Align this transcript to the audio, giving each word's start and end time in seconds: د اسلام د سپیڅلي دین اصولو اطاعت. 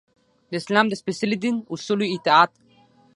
د 0.49 0.51
اسلام 0.61 0.85
د 0.89 0.93
سپیڅلي 1.01 1.37
دین 1.43 1.55
اصولو 1.73 2.05
اطاعت. 2.15 2.51